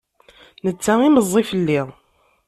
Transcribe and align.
Netta 0.65 0.93
i 1.07 1.09
meẓẓi 1.11 1.43
fell-i. 1.49 1.81